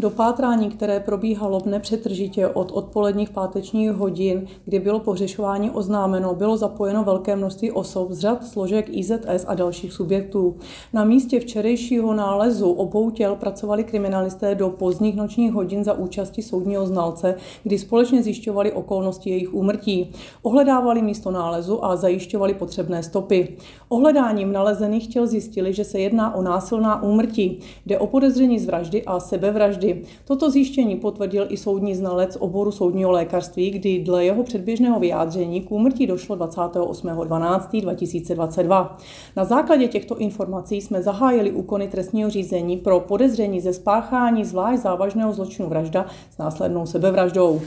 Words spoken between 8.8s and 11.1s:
IZS a dalších subjektů. Na